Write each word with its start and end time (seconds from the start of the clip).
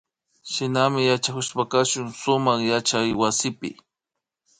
Shinami 0.51 1.01
yachakushpa 1.09 1.61
kashun 1.71 2.07
sumak 2.21 2.59
yachaywasipi 2.71 3.69